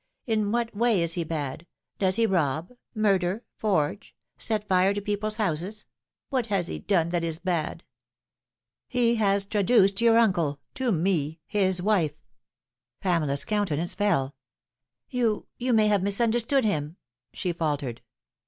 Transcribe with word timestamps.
In 0.25 0.51
what 0.51 0.75
way 0.75 0.99
ia 1.01 1.05
he 1.09 1.23
bad? 1.23 1.67
Does 1.99 2.15
he 2.15 2.25
rob, 2.25 2.71
murder, 2.95 3.43
forge, 3.55 4.15
set 4.35 4.67
fire 4.67 4.95
to 4.95 4.99
people's 4.99 5.37
houses? 5.37 5.85
What 6.29 6.47
has 6.47 6.65
he 6.69 6.79
done 6.79 7.09
that 7.09 7.23
is 7.23 7.37
bad 7.37 7.83
?""He 8.87 9.17
has 9.17 9.45
traduced 9.45 10.01
your 10.01 10.17
uncle 10.17 10.59
to 10.73 10.91
me, 10.91 11.39
his 11.45 11.83
wife." 11.83 12.15
Pamela's 12.99 13.45
countenance 13.45 13.93
fell. 13.93 14.33
"You 15.11 15.45
you 15.59 15.71
may 15.71 15.85
have 15.87 16.01
misunderstood 16.01 16.65
him," 16.65 16.97
she 17.31 17.53
faltered. 17.53 18.01